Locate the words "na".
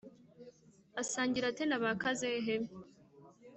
1.67-1.77